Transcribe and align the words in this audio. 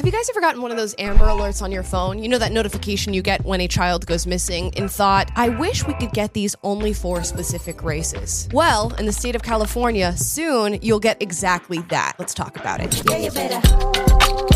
Have 0.00 0.06
you 0.06 0.12
guys 0.12 0.30
ever 0.30 0.40
gotten 0.40 0.62
one 0.62 0.70
of 0.70 0.78
those 0.78 0.94
Amber 0.98 1.26
Alerts 1.26 1.60
on 1.60 1.70
your 1.70 1.82
phone? 1.82 2.22
You 2.22 2.30
know 2.30 2.38
that 2.38 2.52
notification 2.52 3.12
you 3.12 3.20
get 3.20 3.44
when 3.44 3.60
a 3.60 3.68
child 3.68 4.06
goes 4.06 4.26
missing 4.26 4.72
and 4.78 4.90
thought, 4.90 5.30
I 5.36 5.50
wish 5.50 5.86
we 5.86 5.92
could 5.92 6.12
get 6.12 6.32
these 6.32 6.56
only 6.62 6.94
for 6.94 7.22
specific 7.22 7.82
races. 7.82 8.48
Well, 8.50 8.94
in 8.94 9.04
the 9.04 9.12
state 9.12 9.36
of 9.36 9.42
California, 9.42 10.16
soon 10.16 10.78
you'll 10.80 11.00
get 11.00 11.20
exactly 11.20 11.80
that. 11.90 12.14
Let's 12.18 12.32
talk 12.32 12.58
about 12.58 12.80
it. 12.80 12.96
Yeah, 13.10 14.49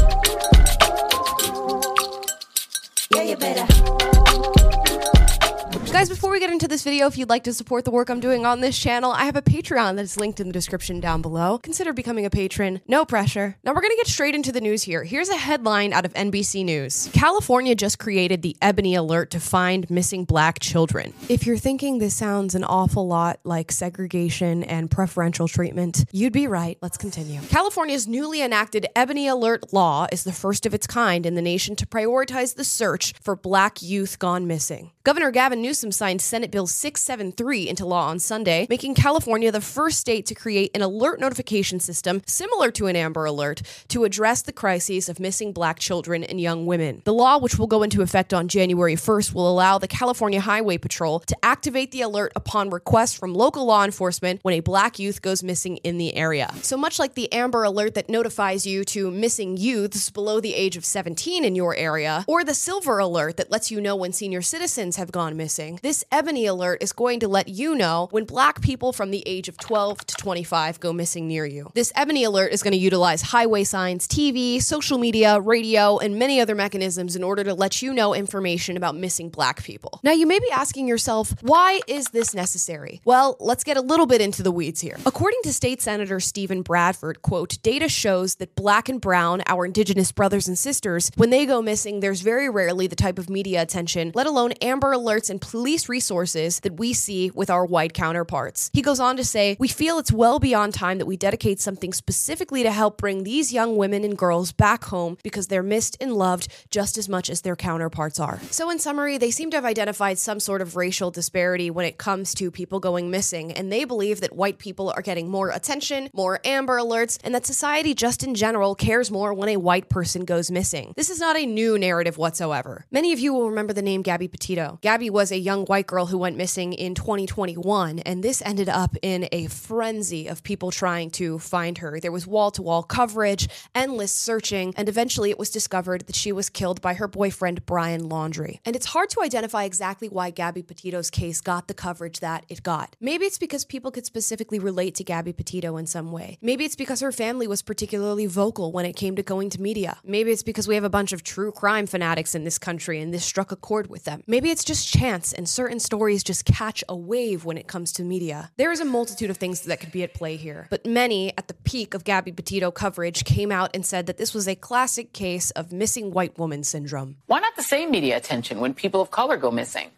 we 6.35 6.41
get 6.41 6.51
into 6.51 6.67
this 6.67 6.83
video, 6.83 7.07
if 7.07 7.17
you'd 7.17 7.29
like 7.29 7.45
to 7.45 7.53
support 7.53 7.85
the 7.85 7.93
work 7.93 8.11
I'm 8.11 8.19
doing 8.19 8.45
on 8.45 8.61
this 8.61 8.77
channel, 8.77 9.13
I 9.13 9.25
have 9.27 9.37
a 9.37 9.43
Patreon 9.43 9.95
that's 9.95 10.17
linked 10.17 10.41
in 10.41 10.49
the 10.49 10.53
description 10.53 10.99
down 10.99 11.23
below. 11.23 11.59
Consider 11.59 11.93
becoming 11.93 12.27
a 12.27 12.31
patron. 12.31 12.81
No 12.89 13.05
pressure. 13.05 13.57
Now 13.63 13.73
we're 13.73 13.83
gonna 13.83 13.95
get 13.95 14.09
straight 14.09 14.35
into 14.35 14.51
the 14.51 14.61
news 14.61 14.83
here. 14.83 15.05
Here's 15.05 15.29
a 15.29 15.37
headline 15.37 15.93
out 15.93 16.05
of 16.05 16.13
NBC 16.15 16.65
News. 16.65 17.09
California 17.13 17.77
just 17.77 18.01
created 18.01 18.43
the 18.43 18.57
Ebony 18.61 18.97
Alert 18.97 19.31
to 19.31 19.39
find 19.39 19.89
missing 19.89 20.25
black 20.25 20.59
children. 20.59 21.15
If 21.29 21.47
you're 21.47 21.57
thinking 21.57 21.99
this 21.99 22.17
sounds 22.17 22.57
an 22.57 22.65
awful 22.65 23.07
lot 23.07 23.39
like 23.45 23.71
segregation 23.71 24.65
and 24.65 24.91
preferential 24.91 25.47
treatment, 25.47 26.05
you'd 26.11 26.33
be 26.33 26.49
right. 26.49 26.79
Let's 26.83 26.97
continue. 26.97 27.43
California's 27.43 28.09
newly 28.09 28.43
enacted 28.43 28.87
Ebony 28.97 29.29
Alert 29.29 29.73
law 29.73 30.09
is 30.11 30.25
the 30.25 30.33
first 30.33 30.67
of 30.67 30.75
its 30.75 30.89
kind 30.89 31.27
in 31.27 31.37
the 31.37 31.43
nation 31.43 31.77
to 31.77 31.87
prioritize 31.87 32.57
the 32.57 32.65
search 32.65 33.15
for 33.23 33.37
black 33.37 33.81
youth 33.83 34.19
gone 34.19 34.49
missing. 34.49 34.91
Governor 35.05 35.31
Gavin 35.31 35.63
Newsom 35.63 35.93
signed 35.93 36.23
Senate 36.25 36.51
Bill 36.51 36.67
673 36.67 37.69
into 37.69 37.87
law 37.87 38.09
on 38.09 38.19
Sunday, 38.19 38.67
making 38.69 38.95
California 38.95 39.53
the 39.53 39.61
first 39.61 39.99
state 40.01 40.27
to 40.27 40.35
create 40.35 40.71
an 40.75 40.83
alert 40.83 41.21
notification 41.21 41.79
system 41.79 42.23
similar 42.27 42.71
to 42.73 42.87
an 42.87 42.97
Amber 42.97 43.25
Alert 43.25 43.63
to 43.89 44.05
address 44.05 44.43
the 44.43 44.53
crises 44.53 45.09
of 45.09 45.21
missing 45.21 45.53
black 45.53 45.79
children 45.79 46.25
and 46.25 46.41
young 46.41 46.67
women. 46.67 47.03
The 47.05 47.13
law, 47.13 47.39
which 47.39 47.59
will 47.59 47.67
go 47.67 47.83
into 47.83 48.03
effect 48.03 48.33
on 48.33 48.49
January 48.49 48.97
1st, 48.97 49.35
will 49.35 49.51
allow 49.51 49.79
the 49.79 49.89
California 49.89 50.41
Highway 50.41 50.79
Patrol 50.79 51.21
to 51.21 51.37
activate 51.45 51.91
the 51.91 52.01
alert 52.01 52.33
upon 52.35 52.71
request 52.71 53.19
from 53.19 53.35
local 53.35 53.67
law 53.67 53.85
enforcement 53.85 54.41
when 54.43 54.55
a 54.55 54.61
black 54.61 54.99
youth 54.99 55.23
goes 55.23 55.43
missing 55.43 55.77
in 55.79 55.99
the 55.99 56.15
area. 56.15 56.53
So 56.63 56.77
much 56.77 56.99
like 56.99 57.15
the 57.15 57.33
Amber 57.33 57.65
Alert 57.65 57.95
that 57.95 58.09
notifies 58.09 58.67
you 58.67 58.85
to 58.85 59.11
missing 59.11 59.57
youths 59.57 60.11
below 60.11 60.41
the 60.41 60.55
age 60.55 60.77
of 60.77 60.85
17 60.85 61.45
in 61.45 61.55
your 61.55 61.75
area, 61.75 62.25
or 62.27 62.45
the 62.45 62.55
Silver 62.55 62.99
Alert 62.99 63.37
that 63.37 63.51
lets 63.51 63.71
you 63.71 63.81
know 63.81 63.97
when 63.97 64.13
senior 64.13 64.43
citizens 64.43 64.97
have 64.97 65.13
gone 65.13 65.37
missing, 65.37 65.79
this 65.83 66.05
Ebony 66.15 66.47
Alert 66.47 66.81
is 66.81 66.93
going 66.93 67.19
to 67.19 67.27
let 67.27 67.49
you 67.49 67.75
know 67.75 68.07
when 68.13 68.25
black 68.25 68.63
people 68.63 68.93
from 68.93 69.11
the 69.11 69.25
age 69.27 69.49
of 69.49 69.59
12 69.59 70.07
to 70.07 70.15
25 70.15 70.79
go 70.79 70.93
missing 70.93 71.27
near 71.27 71.45
you. 71.45 71.73
This 71.75 71.93
Ebony 71.97 72.23
Alert 72.23 72.53
is 72.53 72.63
going 72.63 72.71
to 72.71 72.79
utilize 72.79 73.21
highway 73.21 73.65
signs, 73.65 74.07
TV, 74.07 74.63
social 74.63 74.97
media, 74.97 75.41
radio, 75.41 75.99
and 75.99 76.17
many 76.17 76.41
other 76.41 76.55
mechanisms 76.55 77.17
in 77.17 77.25
order 77.25 77.43
to 77.43 77.53
let 77.53 77.83
you 77.83 77.93
know 77.93 78.15
information 78.15 78.77
about 78.77 78.95
missing 78.95 79.29
black 79.29 79.65
people. 79.65 79.99
Now, 80.05 80.13
you 80.13 80.25
may 80.25 80.39
be 80.39 80.49
asking 80.53 80.87
yourself, 80.87 81.35
why 81.43 81.81
is 81.89 82.07
this 82.11 82.33
necessary? 82.33 83.01
Well, 83.05 83.37
let's 83.41 83.65
get 83.65 83.77
a 83.77 83.81
little 83.81 84.07
bit 84.07 84.21
into 84.21 84.45
the 84.45 84.53
weeds 84.53 84.81
here. 84.81 84.99
According 85.05 85.41
to 85.43 85.53
State 85.53 85.83
Senator 85.83 86.21
Steven 86.21 86.63
Bradford, 86.63 87.23
quote, 87.23 87.61
data 87.65 87.89
shows 87.89 88.37
that 88.37 88.55
black 88.55 88.89
and 88.89 89.01
brown, 89.01 89.43
our 89.49 89.67
indigenous 89.67 90.13
brothers 90.13 90.47
and 90.47 90.57
sisters, 90.57 91.11
when 91.17 91.31
they 91.31 91.45
go 91.45 91.61
missing, 91.61 91.99
there's 91.99 92.21
very 92.21 92.49
rarely 92.49 92.87
the 92.87 92.95
type 92.95 93.19
of 93.19 93.29
media 93.29 93.61
attention, 93.61 94.13
let 94.15 94.29
alone 94.29 94.53
Amber 94.63 94.95
Alerts 94.95 95.29
and 95.29 95.41
police 95.41 95.89
resources 96.05 96.61
that 96.61 96.79
we 96.79 96.93
see 96.93 97.31
with 97.31 97.49
our 97.49 97.65
white 97.65 97.95
counterparts. 97.95 98.71
He 98.75 98.83
goes 98.83 99.01
on 99.01 99.17
to 99.17 99.25
say, 99.25 99.57
We 99.59 99.69
feel 99.69 99.99
it's 99.99 100.13
well 100.13 100.39
beyond 100.39 100.75
time 100.75 100.99
that 100.99 101.07
we 101.07 101.17
dedicate 101.17 101.61
something 101.61 101.95
specifically 101.95 102.63
to 102.63 102.71
help 102.71 102.99
bring 102.99 103.25
these 103.25 103.55
young 103.55 103.79
women 103.79 104.05
and 104.05 104.19
girls 104.19 104.53
back 104.53 104.85
home 104.85 105.17
because 105.23 105.47
they're 105.47 105.63
missed 105.63 105.97
and 106.03 106.13
loved 106.13 106.49
just 106.69 106.99
as 106.99 107.09
much 107.09 107.31
as 107.31 107.41
their 107.41 107.57
counterparts 107.57 108.21
are. 108.21 108.39
So, 108.51 108.69
in 108.69 108.79
summary, 108.79 109.17
they 109.17 109.31
seem 109.31 109.51
to 109.51 109.57
have 109.57 109.65
identified 109.65 110.19
some 110.19 110.41
sort 110.41 110.61
of 110.61 110.77
racial 110.77 111.11
disparity 111.11 111.71
when 111.71 111.87
it 111.87 111.97
comes 111.97 112.35
to 112.35 112.51
people 112.51 112.81
going 112.81 113.11
missing, 113.11 113.51
and 113.53 113.73
they 113.73 113.85
believe 113.85 114.21
that 114.21 114.37
white 114.37 114.59
people 114.59 114.93
are 114.95 115.03
getting 115.03 115.31
more 115.31 115.49
attention, 115.49 116.11
more 116.13 116.39
Amber 116.45 116.79
Alerts, 116.79 117.19
and 117.25 117.35
that 117.35 117.47
society 117.47 117.95
just 117.95 118.23
in 118.23 118.35
general 118.35 118.75
cares 118.75 119.11
more 119.11 119.33
when 119.33 119.49
a 119.49 119.57
white 119.57 119.89
person 119.89 120.27
goes 120.27 120.51
missing. 120.51 120.93
This 120.97 121.09
is 121.09 121.19
not 121.19 121.39
a 121.39 121.47
new 121.47 121.79
narrative 121.79 122.19
whatsoever. 122.19 122.85
Many 122.91 123.15
of 123.15 123.21
you 123.21 123.33
will 123.33 123.49
remember 123.49 123.73
the 123.73 123.81
name 123.81 124.03
Gabby 124.03 124.29
Petito. 124.29 124.79
Gabby 124.83 125.09
was 125.09 125.33
a 125.33 125.39
young 125.39 125.65
white 125.65 125.87
girl 125.87 125.94
who 125.95 126.19
went 126.19 126.37
missing 126.37 126.73
in 126.73 126.95
2021, 126.95 128.01
and 128.01 128.23
this 128.23 128.43
ended 128.45 128.69
up 128.69 128.97
in 129.01 129.29
a 129.33 129.47
frenzy 129.47 130.27
of 130.27 130.43
people 130.43 130.71
trying 130.71 131.11
to 131.11 131.39
find 131.39 131.79
her. 131.79 132.01
There 132.01 132.13
was 132.13 132.27
wall 132.27 132.51
to 132.53 132.63
wall 132.63 132.83
coverage, 132.83 133.49
endless 133.75 134.13
searching, 134.13 134.75
and 134.77 134.89
eventually 134.89 135.31
it 135.31 135.39
was 135.39 135.51
discovered 135.51 136.07
that 136.07 136.17
she 136.17 136.33
was 136.33 136.51
killed 136.51 136.81
by 136.81 136.95
her 136.95 137.09
boyfriend, 137.09 137.65
Brian 137.65 138.09
Laundrie. 138.09 138.59
And 138.65 138.77
it's 138.77 138.87
hard 138.87 139.11
to 139.11 139.23
identify 139.23 139.65
exactly 139.65 140.09
why 140.09 140.31
Gabby 140.31 140.63
Petito's 140.63 141.11
case 141.11 141.41
got 141.41 141.69
the 141.69 141.75
coverage 141.75 142.21
that 142.21 142.45
it 142.49 142.63
got. 142.63 142.97
Maybe 143.01 143.25
it's 143.25 143.39
because 143.39 143.65
people 143.65 143.91
could 143.91 144.05
specifically 144.05 144.59
relate 144.59 144.95
to 144.97 145.05
Gabby 145.05 145.33
Petito 145.33 145.77
in 145.77 145.87
some 145.87 146.13
way. 146.13 146.39
Maybe 146.43 146.65
it's 146.65 146.77
because 146.77 147.01
her 147.01 147.13
family 147.13 147.47
was 147.47 147.63
particularly 147.63 148.27
vocal 148.27 148.73
when 148.73 148.85
it 148.85 148.97
came 148.97 149.17
to 149.17 149.23
going 149.23 149.51
to 149.51 149.61
media. 149.61 149.99
Maybe 150.05 150.31
it's 150.31 150.43
because 150.43 150.67
we 150.67 150.75
have 150.75 150.85
a 150.85 150.91
bunch 150.91 151.13
of 151.13 151.23
true 151.23 151.53
crime 151.53 151.87
fanatics 151.87 152.35
in 152.35 152.45
this 152.45 152.59
country 152.59 153.01
and 153.01 153.13
this 153.13 153.25
struck 153.25 153.53
a 153.53 153.57
chord 153.57 153.89
with 153.89 154.05
them. 154.05 154.23
Maybe 154.27 154.51
it's 154.51 154.65
just 154.65 154.89
chance 154.89 155.33
and 155.33 155.49
certain 155.49 155.79
stories 155.85 156.25
just 156.25 156.45
catch 156.45 156.83
a 156.89 156.97
wave 156.97 157.45
when 157.45 157.57
it 157.57 157.69
comes 157.69 157.93
to 157.93 158.03
media. 158.03 158.51
There 158.57 158.73
is 158.73 158.81
a 158.81 158.85
multitude 158.85 159.31
of 159.31 159.37
things 159.37 159.61
that 159.61 159.81
could 159.81 159.93
be 159.93 160.03
at 160.03 160.15
play 160.15 160.37
here, 160.37 160.67
but 160.71 160.85
many 160.85 161.33
at 161.39 161.47
the 161.47 161.55
peak 161.55 161.95
of 161.95 162.05
Gabby 162.05 162.33
Petito 162.33 162.71
coverage 162.71 163.25
came 163.25 163.53
out 163.53 163.71
and 163.75 163.87
said 163.87 164.07
that 164.07 164.17
this 164.17 164.35
was 164.35 164.49
a 164.49 164.57
classic 164.57 165.13
case 165.13 165.51
of 165.53 165.73
missing 165.73 166.11
white 166.11 166.39
woman 166.39 166.65
syndrome. 166.65 167.17
Why 167.27 167.39
not 167.39 167.55
the 167.57 167.63
same 167.63 167.91
media 167.91 168.17
attention 168.17 168.59
when 168.59 168.75
people 168.75 169.01
of 169.01 169.11
color 169.11 169.37
go 169.37 169.51
missing? 169.51 169.91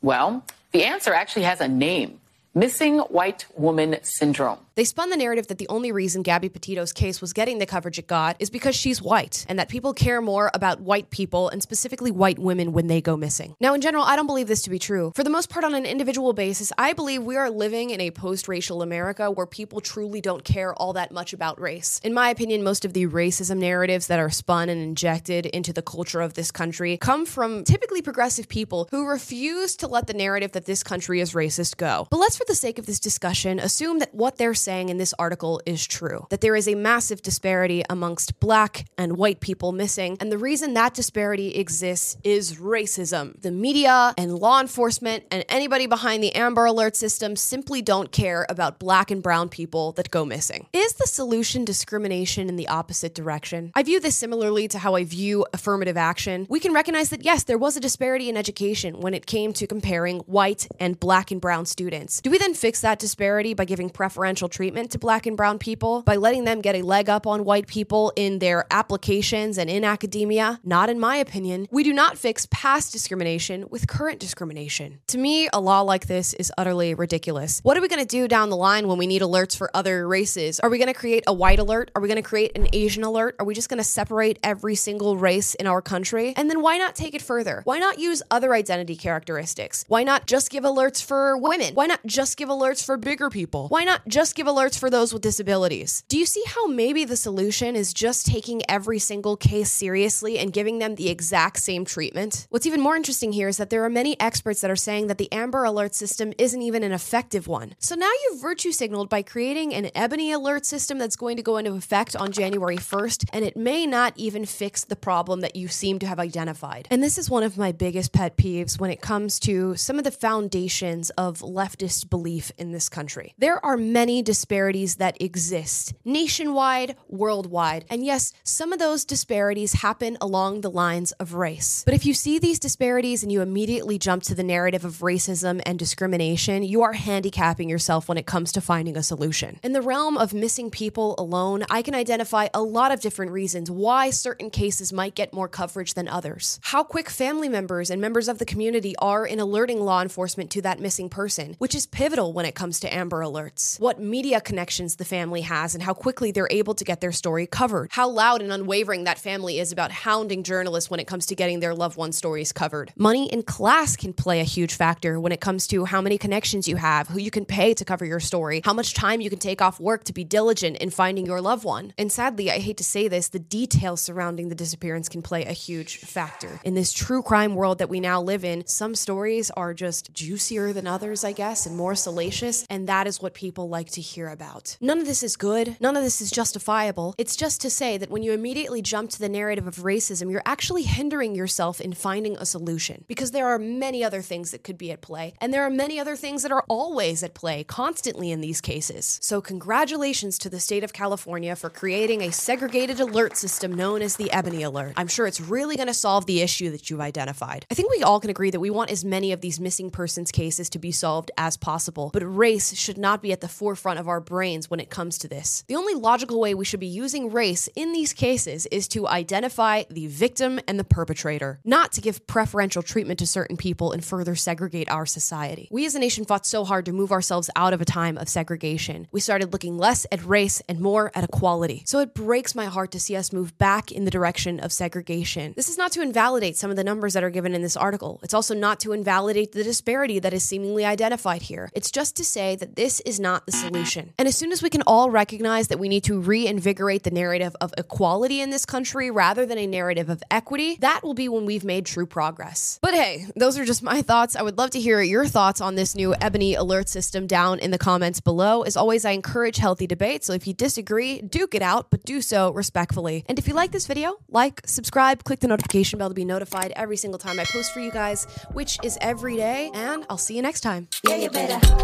Well, 0.00 0.44
the 0.72 0.84
answer 0.84 1.12
actually 1.12 1.42
has 1.42 1.60
a 1.60 1.68
name 1.68 2.20
missing 2.54 2.98
white 2.98 3.46
woman 3.56 3.96
syndrome. 4.02 4.58
They 4.74 4.84
spun 4.84 5.10
the 5.10 5.16
narrative 5.16 5.48
that 5.48 5.58
the 5.58 5.68
only 5.68 5.92
reason 5.92 6.22
Gabby 6.22 6.48
Petito's 6.48 6.94
case 6.94 7.20
was 7.20 7.34
getting 7.34 7.58
the 7.58 7.66
coverage 7.66 7.98
it 7.98 8.06
got 8.06 8.36
is 8.38 8.48
because 8.48 8.74
she's 8.74 9.02
white, 9.02 9.44
and 9.48 9.58
that 9.58 9.68
people 9.68 9.92
care 9.92 10.22
more 10.22 10.50
about 10.54 10.80
white 10.80 11.10
people 11.10 11.50
and 11.50 11.62
specifically 11.62 12.10
white 12.10 12.38
women 12.38 12.72
when 12.72 12.86
they 12.86 13.00
go 13.02 13.16
missing. 13.16 13.54
Now, 13.60 13.74
in 13.74 13.82
general, 13.82 14.04
I 14.04 14.16
don't 14.16 14.26
believe 14.26 14.48
this 14.48 14.62
to 14.62 14.70
be 14.70 14.78
true. 14.78 15.12
For 15.14 15.24
the 15.24 15.30
most 15.30 15.50
part, 15.50 15.64
on 15.64 15.74
an 15.74 15.84
individual 15.84 16.32
basis, 16.32 16.72
I 16.78 16.94
believe 16.94 17.22
we 17.22 17.36
are 17.36 17.50
living 17.50 17.90
in 17.90 18.00
a 18.00 18.10
post 18.10 18.48
racial 18.48 18.80
America 18.80 19.30
where 19.30 19.46
people 19.46 19.80
truly 19.82 20.22
don't 20.22 20.42
care 20.42 20.74
all 20.74 20.94
that 20.94 21.12
much 21.12 21.34
about 21.34 21.60
race. 21.60 22.00
In 22.02 22.14
my 22.14 22.30
opinion, 22.30 22.62
most 22.62 22.86
of 22.86 22.94
the 22.94 23.06
racism 23.06 23.58
narratives 23.58 24.06
that 24.06 24.18
are 24.18 24.30
spun 24.30 24.70
and 24.70 24.80
injected 24.80 25.44
into 25.46 25.74
the 25.74 25.82
culture 25.82 26.22
of 26.22 26.32
this 26.32 26.50
country 26.50 26.96
come 26.96 27.26
from 27.26 27.64
typically 27.64 28.00
progressive 28.00 28.48
people 28.48 28.88
who 28.90 29.06
refuse 29.06 29.76
to 29.76 29.86
let 29.86 30.06
the 30.06 30.14
narrative 30.14 30.52
that 30.52 30.64
this 30.64 30.82
country 30.82 31.20
is 31.20 31.34
racist 31.34 31.76
go. 31.76 32.06
But 32.10 32.16
let's, 32.16 32.41
for 32.42 32.52
the 32.52 32.56
sake 32.56 32.78
of 32.80 32.86
this 32.86 32.98
discussion, 32.98 33.60
assume 33.60 34.00
that 34.00 34.12
what 34.12 34.36
they're 34.36 34.52
saying 34.52 34.88
in 34.88 34.98
this 34.98 35.14
article 35.16 35.60
is 35.64 35.86
true 35.86 36.26
that 36.30 36.40
there 36.40 36.56
is 36.56 36.66
a 36.66 36.74
massive 36.74 37.22
disparity 37.22 37.84
amongst 37.88 38.40
black 38.40 38.86
and 38.98 39.16
white 39.16 39.38
people 39.38 39.70
missing. 39.70 40.16
And 40.18 40.32
the 40.32 40.38
reason 40.38 40.74
that 40.74 40.94
disparity 40.94 41.54
exists 41.54 42.16
is 42.24 42.56
racism. 42.56 43.40
The 43.40 43.52
media 43.52 44.12
and 44.18 44.34
law 44.34 44.60
enforcement 44.60 45.24
and 45.30 45.44
anybody 45.48 45.86
behind 45.86 46.22
the 46.22 46.34
Amber 46.34 46.64
Alert 46.64 46.96
system 46.96 47.36
simply 47.36 47.80
don't 47.80 48.10
care 48.10 48.44
about 48.48 48.80
black 48.80 49.12
and 49.12 49.22
brown 49.22 49.48
people 49.48 49.92
that 49.92 50.10
go 50.10 50.24
missing. 50.24 50.66
Is 50.72 50.94
the 50.94 51.06
solution 51.06 51.64
discrimination 51.64 52.48
in 52.48 52.56
the 52.56 52.66
opposite 52.66 53.14
direction? 53.14 53.70
I 53.76 53.84
view 53.84 54.00
this 54.00 54.16
similarly 54.16 54.66
to 54.68 54.78
how 54.78 54.96
I 54.96 55.04
view 55.04 55.46
affirmative 55.52 55.96
action. 55.96 56.46
We 56.48 56.58
can 56.58 56.72
recognize 56.72 57.10
that 57.10 57.24
yes, 57.24 57.44
there 57.44 57.58
was 57.58 57.76
a 57.76 57.80
disparity 57.80 58.28
in 58.28 58.36
education 58.36 58.98
when 59.00 59.14
it 59.14 59.26
came 59.26 59.52
to 59.52 59.66
comparing 59.68 60.20
white 60.20 60.66
and 60.80 60.98
black 60.98 61.30
and 61.30 61.40
brown 61.40 61.66
students. 61.66 62.20
Do 62.20 62.31
we 62.32 62.38
then 62.38 62.54
fix 62.54 62.80
that 62.80 62.98
disparity 62.98 63.52
by 63.52 63.66
giving 63.66 63.90
preferential 63.90 64.48
treatment 64.48 64.90
to 64.90 64.98
black 64.98 65.26
and 65.26 65.36
brown 65.36 65.58
people 65.58 66.00
by 66.00 66.16
letting 66.16 66.44
them 66.44 66.62
get 66.62 66.74
a 66.74 66.80
leg 66.80 67.10
up 67.10 67.26
on 67.26 67.44
white 67.44 67.66
people 67.66 68.10
in 68.16 68.38
their 68.38 68.64
applications 68.70 69.58
and 69.58 69.68
in 69.68 69.84
academia? 69.84 70.58
Not 70.64 70.88
in 70.88 70.98
my 70.98 71.16
opinion. 71.16 71.68
We 71.70 71.84
do 71.84 71.92
not 71.92 72.16
fix 72.16 72.48
past 72.50 72.90
discrimination 72.90 73.66
with 73.68 73.86
current 73.86 74.18
discrimination. 74.18 75.00
To 75.08 75.18
me, 75.18 75.50
a 75.52 75.60
law 75.60 75.82
like 75.82 76.06
this 76.06 76.32
is 76.32 76.50
utterly 76.56 76.94
ridiculous. 76.94 77.60
What 77.64 77.76
are 77.76 77.82
we 77.82 77.88
going 77.88 78.00
to 78.00 78.06
do 78.06 78.26
down 78.26 78.48
the 78.48 78.56
line 78.56 78.88
when 78.88 78.96
we 78.96 79.06
need 79.06 79.20
alerts 79.20 79.54
for 79.54 79.70
other 79.76 80.08
races? 80.08 80.58
Are 80.58 80.70
we 80.70 80.78
going 80.78 80.88
to 80.88 80.98
create 80.98 81.24
a 81.26 81.34
white 81.34 81.58
alert? 81.58 81.90
Are 81.94 82.00
we 82.00 82.08
going 82.08 82.16
to 82.16 82.26
create 82.26 82.56
an 82.56 82.66
Asian 82.72 83.04
alert? 83.04 83.36
Are 83.40 83.44
we 83.44 83.52
just 83.52 83.68
going 83.68 83.76
to 83.76 83.84
separate 83.84 84.38
every 84.42 84.74
single 84.74 85.18
race 85.18 85.54
in 85.54 85.66
our 85.66 85.82
country? 85.82 86.32
And 86.38 86.48
then 86.48 86.62
why 86.62 86.78
not 86.78 86.96
take 86.96 87.12
it 87.12 87.20
further? 87.20 87.60
Why 87.64 87.78
not 87.78 87.98
use 87.98 88.22
other 88.30 88.54
identity 88.54 88.96
characteristics? 88.96 89.84
Why 89.86 90.02
not 90.02 90.26
just 90.26 90.48
give 90.48 90.64
alerts 90.64 91.04
for 91.04 91.36
women? 91.36 91.74
Why 91.74 91.84
not 91.84 92.00
just 92.06 92.21
give 92.36 92.48
alerts 92.48 92.84
for 92.84 92.96
bigger 92.96 93.28
people? 93.28 93.68
Why 93.68 93.84
not 93.84 94.06
just 94.06 94.34
give 94.34 94.46
alerts 94.46 94.78
for 94.78 94.90
those 94.90 95.12
with 95.12 95.22
disabilities. 95.22 96.04
Do 96.08 96.18
you 96.18 96.26
see 96.26 96.44
how 96.46 96.66
maybe 96.66 97.04
the 97.04 97.16
solution 97.16 97.74
is 97.74 97.92
just 97.92 98.26
taking 98.26 98.62
every 98.68 98.98
single 98.98 99.36
case 99.36 99.72
seriously 99.72 100.38
and 100.38 100.52
giving 100.52 100.78
them 100.78 100.94
the 100.94 101.08
exact 101.08 101.58
same 101.58 101.84
treatment? 101.84 102.46
What's 102.50 102.66
even 102.66 102.80
more 102.80 102.94
interesting 102.94 103.32
here 103.32 103.48
is 103.48 103.56
that 103.56 103.70
there 103.70 103.84
are 103.84 103.90
many 103.90 104.20
experts 104.20 104.60
that 104.60 104.70
are 104.70 104.76
saying 104.76 105.06
that 105.06 105.18
the 105.18 105.32
Amber 105.32 105.64
Alert 105.64 105.94
system 105.94 106.32
isn't 106.38 106.62
even 106.62 106.82
an 106.82 106.92
effective 106.92 107.48
one. 107.48 107.74
So 107.78 107.94
now 107.94 108.10
you've 108.24 108.40
virtue 108.40 108.70
signaled 108.70 109.08
by 109.08 109.22
creating 109.22 109.74
an 109.74 109.90
Ebony 109.94 110.30
Alert 110.32 110.66
system 110.66 110.98
that's 110.98 111.16
going 111.16 111.36
to 111.38 111.42
go 111.42 111.56
into 111.56 111.72
effect 111.72 112.14
on 112.14 112.30
January 112.30 112.76
1st, 112.76 113.30
and 113.32 113.44
it 113.44 113.56
may 113.56 113.86
not 113.86 114.12
even 114.16 114.44
fix 114.44 114.84
the 114.84 114.96
problem 114.96 115.40
that 115.40 115.56
you 115.56 115.68
seem 115.68 115.98
to 116.00 116.06
have 116.06 116.20
identified. 116.20 116.86
And 116.90 117.02
this 117.02 117.16
is 117.16 117.30
one 117.30 117.42
of 117.42 117.56
my 117.56 117.72
biggest 117.72 118.12
pet 118.12 118.36
peeves 118.36 118.78
when 118.78 118.90
it 118.90 119.00
comes 119.00 119.40
to 119.40 119.74
some 119.76 119.98
of 119.98 120.04
the 120.04 120.10
foundations 120.10 121.10
of 121.10 121.38
leftist 121.38 122.10
belief 122.12 122.52
in 122.58 122.72
this 122.72 122.90
country. 122.90 123.32
There 123.38 123.64
are 123.64 123.78
many 123.78 124.20
disparities 124.20 124.96
that 124.96 125.16
exist 125.18 125.94
nationwide, 126.04 126.94
worldwide, 127.08 127.86
and 127.88 128.04
yes, 128.04 128.34
some 128.44 128.70
of 128.70 128.78
those 128.78 129.06
disparities 129.06 129.72
happen 129.80 130.18
along 130.20 130.60
the 130.60 130.70
lines 130.70 131.12
of 131.12 131.32
race. 131.32 131.82
But 131.86 131.94
if 131.94 132.04
you 132.04 132.12
see 132.12 132.38
these 132.38 132.58
disparities 132.58 133.22
and 133.22 133.32
you 133.32 133.40
immediately 133.40 133.98
jump 133.98 134.24
to 134.24 134.34
the 134.34 134.42
narrative 134.42 134.84
of 134.84 134.98
racism 134.98 135.62
and 135.64 135.78
discrimination, 135.78 136.62
you 136.62 136.82
are 136.82 136.92
handicapping 136.92 137.70
yourself 137.70 138.10
when 138.10 138.18
it 138.18 138.26
comes 138.26 138.52
to 138.52 138.60
finding 138.60 138.94
a 138.98 139.02
solution. 139.02 139.58
In 139.62 139.72
the 139.72 139.80
realm 139.80 140.18
of 140.18 140.34
missing 140.34 140.70
people 140.70 141.14
alone, 141.16 141.64
I 141.70 141.80
can 141.80 141.94
identify 141.94 142.48
a 142.52 142.60
lot 142.60 142.92
of 142.92 143.00
different 143.00 143.32
reasons 143.32 143.70
why 143.70 144.10
certain 144.10 144.50
cases 144.50 144.92
might 144.92 145.14
get 145.14 145.32
more 145.32 145.48
coverage 145.48 145.94
than 145.94 146.08
others. 146.08 146.60
How 146.64 146.84
quick 146.84 147.08
family 147.08 147.48
members 147.48 147.88
and 147.88 148.02
members 148.02 148.28
of 148.28 148.36
the 148.36 148.44
community 148.44 148.94
are 148.98 149.24
in 149.24 149.40
alerting 149.40 149.80
law 149.80 150.02
enforcement 150.02 150.50
to 150.50 150.60
that 150.60 150.78
missing 150.78 151.08
person, 151.08 151.56
which 151.58 151.74
is 151.74 151.86
when 152.02 152.44
it 152.44 152.56
comes 152.56 152.80
to 152.80 152.92
Amber 152.92 153.20
Alerts. 153.20 153.78
What 153.78 154.00
media 154.00 154.40
connections 154.40 154.96
the 154.96 155.04
family 155.04 155.42
has 155.42 155.72
and 155.72 155.84
how 155.84 155.94
quickly 155.94 156.32
they're 156.32 156.48
able 156.50 156.74
to 156.74 156.84
get 156.84 157.00
their 157.00 157.12
story 157.12 157.46
covered. 157.46 157.90
How 157.92 158.08
loud 158.08 158.42
and 158.42 158.50
unwavering 158.50 159.04
that 159.04 159.20
family 159.20 159.60
is 159.60 159.70
about 159.70 159.92
hounding 159.92 160.42
journalists 160.42 160.90
when 160.90 160.98
it 160.98 161.06
comes 161.06 161.26
to 161.26 161.36
getting 161.36 161.60
their 161.60 161.76
loved 161.76 161.96
one 161.96 162.10
stories 162.10 162.50
covered. 162.50 162.92
Money 162.96 163.32
and 163.32 163.46
class 163.46 163.94
can 163.94 164.12
play 164.12 164.40
a 164.40 164.44
huge 164.44 164.74
factor 164.74 165.20
when 165.20 165.30
it 165.30 165.40
comes 165.40 165.68
to 165.68 165.84
how 165.84 166.00
many 166.00 166.18
connections 166.18 166.66
you 166.66 166.74
have, 166.74 167.06
who 167.06 167.20
you 167.20 167.30
can 167.30 167.44
pay 167.44 167.72
to 167.72 167.84
cover 167.84 168.04
your 168.04 168.18
story, 168.18 168.62
how 168.64 168.72
much 168.72 168.94
time 168.94 169.20
you 169.20 169.30
can 169.30 169.38
take 169.38 169.62
off 169.62 169.78
work 169.78 170.02
to 170.02 170.12
be 170.12 170.24
diligent 170.24 170.78
in 170.78 170.90
finding 170.90 171.24
your 171.24 171.40
loved 171.40 171.64
one. 171.64 171.94
And 171.96 172.10
sadly, 172.10 172.50
I 172.50 172.58
hate 172.58 172.78
to 172.78 172.84
say 172.84 173.06
this, 173.06 173.28
the 173.28 173.38
details 173.38 174.02
surrounding 174.02 174.48
the 174.48 174.56
disappearance 174.56 175.08
can 175.08 175.22
play 175.22 175.44
a 175.44 175.52
huge 175.52 175.98
factor. 175.98 176.58
In 176.64 176.74
this 176.74 176.92
true 176.92 177.22
crime 177.22 177.54
world 177.54 177.78
that 177.78 177.88
we 177.88 178.00
now 178.00 178.20
live 178.20 178.44
in, 178.44 178.66
some 178.66 178.96
stories 178.96 179.52
are 179.52 179.72
just 179.72 180.12
juicier 180.12 180.72
than 180.72 180.88
others, 180.88 181.22
I 181.22 181.30
guess, 181.30 181.64
and 181.64 181.76
more 181.76 181.91
salacious, 181.94 182.66
and 182.68 182.88
that 182.88 183.06
is 183.06 183.20
what 183.20 183.34
people 183.34 183.68
like 183.68 183.90
to 183.90 184.00
hear 184.00 184.28
about. 184.28 184.76
None 184.80 184.98
of 184.98 185.06
this 185.06 185.22
is 185.22 185.36
good, 185.36 185.76
none 185.80 185.96
of 185.96 186.02
this 186.02 186.20
is 186.20 186.30
justifiable. 186.30 187.14
It's 187.18 187.36
just 187.36 187.60
to 187.62 187.70
say 187.70 187.98
that 187.98 188.10
when 188.10 188.22
you 188.22 188.32
immediately 188.32 188.82
jump 188.82 189.10
to 189.10 189.18
the 189.18 189.28
narrative 189.28 189.66
of 189.66 189.76
racism, 189.76 190.30
you're 190.30 190.42
actually 190.46 190.82
hindering 190.82 191.34
yourself 191.34 191.80
in 191.80 191.92
finding 191.92 192.36
a 192.36 192.46
solution 192.46 193.04
because 193.08 193.30
there 193.30 193.46
are 193.46 193.58
many 193.58 194.04
other 194.04 194.22
things 194.22 194.50
that 194.50 194.64
could 194.64 194.78
be 194.78 194.90
at 194.90 195.00
play, 195.00 195.34
and 195.40 195.52
there 195.52 195.64
are 195.64 195.70
many 195.70 195.98
other 195.98 196.16
things 196.16 196.42
that 196.42 196.52
are 196.52 196.64
always 196.68 197.22
at 197.22 197.34
play 197.34 197.64
constantly 197.64 198.30
in 198.30 198.40
these 198.40 198.60
cases. 198.60 199.18
So, 199.22 199.40
congratulations 199.40 200.38
to 200.38 200.48
the 200.48 200.60
state 200.60 200.84
of 200.84 200.92
California 200.92 201.56
for 201.56 201.70
creating 201.70 202.22
a 202.22 202.32
segregated 202.32 203.00
alert 203.00 203.36
system 203.36 203.72
known 203.72 204.02
as 204.02 204.16
the 204.16 204.30
Ebony 204.32 204.62
Alert. 204.62 204.94
I'm 204.96 205.08
sure 205.08 205.26
it's 205.26 205.40
really 205.40 205.76
going 205.76 205.88
to 205.88 205.94
solve 205.94 206.26
the 206.26 206.40
issue 206.40 206.70
that 206.70 206.90
you've 206.90 207.00
identified. 207.00 207.66
I 207.70 207.74
think 207.74 207.90
we 207.90 208.02
all 208.02 208.20
can 208.20 208.30
agree 208.30 208.50
that 208.50 208.60
we 208.60 208.70
want 208.70 208.90
as 208.90 209.04
many 209.04 209.32
of 209.32 209.40
these 209.40 209.60
missing 209.60 209.90
persons 209.90 210.30
cases 210.30 210.68
to 210.70 210.78
be 210.78 210.92
solved 210.92 211.30
as 211.36 211.56
possible, 211.56 211.71
but 212.12 212.22
race 212.22 212.74
should 212.74 212.98
not 212.98 213.22
be 213.22 213.32
at 213.32 213.40
the 213.40 213.48
forefront 213.48 213.98
of 213.98 214.08
our 214.08 214.20
brains 214.20 214.70
when 214.70 214.80
it 214.80 214.90
comes 214.90 215.18
to 215.18 215.28
this. 215.28 215.64
The 215.68 215.76
only 215.76 215.94
logical 215.94 216.40
way 216.40 216.54
we 216.54 216.64
should 216.64 216.80
be 216.80 216.86
using 216.86 217.30
race 217.30 217.68
in 217.74 217.92
these 217.92 218.12
cases 218.12 218.66
is 218.66 218.88
to 218.88 219.06
identify 219.08 219.84
the 219.90 220.06
victim 220.06 220.60
and 220.68 220.78
the 220.78 220.84
perpetrator, 220.84 221.60
not 221.64 221.92
to 221.92 222.00
give 222.00 222.26
preferential 222.26 222.82
treatment 222.82 223.18
to 223.20 223.26
certain 223.26 223.56
people 223.56 223.92
and 223.92 224.04
further 224.04 224.34
segregate 224.34 224.90
our 224.90 225.06
society. 225.06 225.68
We 225.70 225.86
as 225.86 225.94
a 225.94 225.98
nation 225.98 226.24
fought 226.24 226.46
so 226.46 226.64
hard 226.64 226.84
to 226.86 226.92
move 226.92 227.12
ourselves 227.12 227.50
out 227.56 227.72
of 227.72 227.80
a 227.80 227.84
time 227.84 228.18
of 228.18 228.28
segregation. 228.28 229.08
We 229.10 229.20
started 229.20 229.52
looking 229.52 229.78
less 229.78 230.06
at 230.12 230.24
race 230.24 230.62
and 230.68 230.80
more 230.80 231.10
at 231.14 231.24
equality. 231.24 231.82
So 231.86 232.00
it 232.00 232.14
breaks 232.14 232.54
my 232.54 232.66
heart 232.66 232.90
to 232.92 233.00
see 233.00 233.16
us 233.16 233.32
move 233.32 233.56
back 233.58 233.92
in 233.92 234.04
the 234.04 234.10
direction 234.10 234.60
of 234.60 234.72
segregation. 234.72 235.54
This 235.56 235.68
is 235.68 235.78
not 235.78 235.92
to 235.92 236.02
invalidate 236.02 236.56
some 236.56 236.70
of 236.70 236.76
the 236.76 236.84
numbers 236.84 237.14
that 237.14 237.24
are 237.24 237.30
given 237.30 237.54
in 237.54 237.62
this 237.62 237.76
article. 237.76 238.20
It's 238.22 238.34
also 238.34 238.54
not 238.54 238.80
to 238.80 238.92
invalidate 238.92 239.52
the 239.52 239.64
disparity 239.64 240.18
that 240.18 240.32
is 240.32 240.44
seemingly 240.44 240.84
identified 240.84 241.42
here. 241.42 241.61
It's 241.74 241.90
just 241.90 242.16
to 242.16 242.24
say 242.24 242.56
that 242.56 242.76
this 242.76 243.00
is 243.00 243.20
not 243.20 243.46
the 243.46 243.52
solution. 243.52 244.12
And 244.18 244.28
as 244.28 244.36
soon 244.36 244.52
as 244.52 244.62
we 244.62 244.70
can 244.70 244.82
all 244.82 245.10
recognize 245.10 245.68
that 245.68 245.78
we 245.78 245.88
need 245.88 246.04
to 246.04 246.20
reinvigorate 246.20 247.02
the 247.02 247.10
narrative 247.10 247.54
of 247.60 247.72
equality 247.78 248.40
in 248.40 248.50
this 248.50 248.64
country 248.64 249.10
rather 249.10 249.46
than 249.46 249.58
a 249.58 249.66
narrative 249.66 250.08
of 250.08 250.22
equity, 250.30 250.76
that 250.80 251.02
will 251.02 251.14
be 251.14 251.28
when 251.28 251.46
we've 251.46 251.64
made 251.64 251.86
true 251.86 252.06
progress. 252.06 252.78
But 252.82 252.94
hey, 252.94 253.26
those 253.36 253.58
are 253.58 253.64
just 253.64 253.82
my 253.82 254.02
thoughts. 254.02 254.36
I 254.36 254.42
would 254.42 254.58
love 254.58 254.70
to 254.70 254.80
hear 254.80 255.00
your 255.02 255.26
thoughts 255.26 255.60
on 255.60 255.74
this 255.74 255.94
new 255.94 256.14
Ebony 256.20 256.54
alert 256.54 256.88
system 256.88 257.26
down 257.26 257.58
in 257.58 257.70
the 257.70 257.78
comments 257.78 258.20
below. 258.20 258.62
As 258.62 258.76
always, 258.76 259.04
I 259.04 259.10
encourage 259.12 259.56
healthy 259.56 259.86
debate, 259.86 260.24
so 260.24 260.32
if 260.32 260.46
you 260.46 260.54
disagree, 260.54 261.20
duke 261.20 261.54
it 261.54 261.62
out, 261.62 261.90
but 261.90 262.04
do 262.04 262.20
so 262.20 262.52
respectfully. 262.52 263.24
And 263.28 263.38
if 263.38 263.48
you 263.48 263.54
like 263.54 263.72
this 263.72 263.86
video, 263.86 264.16
like, 264.28 264.62
subscribe, 264.66 265.24
click 265.24 265.40
the 265.40 265.48
notification 265.48 265.98
bell 265.98 266.08
to 266.08 266.14
be 266.14 266.24
notified 266.24 266.72
every 266.76 266.96
single 266.96 267.18
time 267.18 267.38
I 267.38 267.44
post 267.44 267.72
for 267.72 267.80
you 267.80 267.90
guys, 267.90 268.26
which 268.52 268.78
is 268.82 268.98
every 269.00 269.36
day, 269.36 269.70
and 269.74 270.04
I'll 270.08 270.18
see 270.18 270.36
you 270.36 270.42
next 270.42 270.60
time. 270.60 270.88
Yeah, 271.06 271.16
you 271.16 271.30
better. 271.52 271.76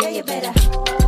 Yeah, 0.00 0.08
you 0.08 0.22
better. 0.22 1.03